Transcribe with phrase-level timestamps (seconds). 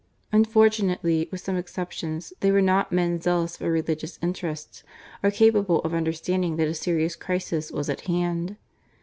[0.31, 4.83] Unfortunately, with some exceptions, they were not men zealous for religious interests,
[5.23, 8.57] or capable of understanding that a serious crisis was at hand.